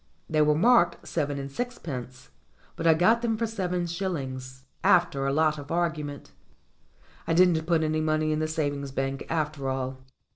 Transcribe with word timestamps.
They 0.27 0.41
were 0.41 0.55
marked 0.55 1.07
seven 1.07 1.37
and 1.37 1.51
sixpence, 1.51 2.31
but 2.75 2.87
I 2.87 2.95
got 2.95 3.21
them 3.21 3.37
for 3.37 3.45
seven 3.45 3.85
shillings, 3.85 4.65
after 4.83 5.27
a 5.27 5.31
lot 5.31 5.59
of 5.59 5.71
argument. 5.71 6.31
I 7.27 7.35
didn't 7.35 7.67
put 7.67 7.83
any 7.83 8.01
money 8.01 8.31
in 8.31 8.39
the 8.39 8.47
savings 8.47 8.91
bank 8.91 9.23
after 9.29 9.69
all. 9.69 9.99